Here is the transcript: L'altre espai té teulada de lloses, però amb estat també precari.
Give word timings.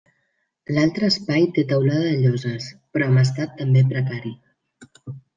L'altre 0.75 1.09
espai 1.15 1.43
té 1.57 1.63
teulada 1.73 2.07
de 2.07 2.15
lloses, 2.21 2.69
però 2.95 3.09
amb 3.11 3.21
estat 3.25 3.53
també 3.61 3.83
precari. 3.93 4.33